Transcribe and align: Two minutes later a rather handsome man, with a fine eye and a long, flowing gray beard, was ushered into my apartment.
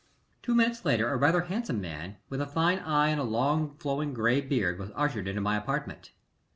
Two 0.41 0.55
minutes 0.55 0.83
later 0.83 1.07
a 1.09 1.15
rather 1.15 1.41
handsome 1.41 1.79
man, 1.79 2.17
with 2.27 2.41
a 2.41 2.47
fine 2.47 2.79
eye 2.79 3.09
and 3.09 3.21
a 3.21 3.23
long, 3.23 3.77
flowing 3.77 4.15
gray 4.15 4.41
beard, 4.41 4.79
was 4.79 4.89
ushered 4.95 5.27
into 5.27 5.41
my 5.41 5.55
apartment. 5.55 6.11